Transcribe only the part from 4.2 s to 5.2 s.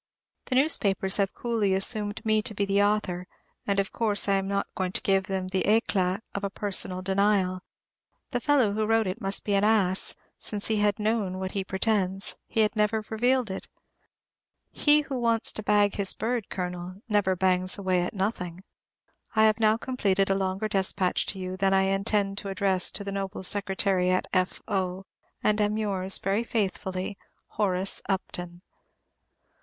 I am not going to